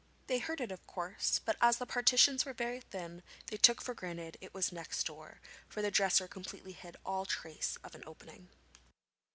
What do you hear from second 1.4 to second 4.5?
but as the partitions were very thin, they took for granted